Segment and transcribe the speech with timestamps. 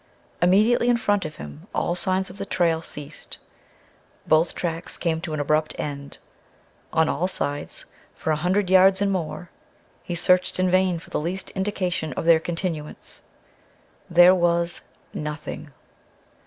[0.41, 3.37] Immediately in front of him all signs of the trail ceased;
[4.25, 6.17] both tracks came to an abrupt end.
[6.91, 7.85] On all sides,
[8.15, 9.51] for a hundred yards and more,
[10.01, 13.21] he searched in vain for the least indication of their continuance.
[14.09, 14.81] There was
[15.13, 15.69] nothing.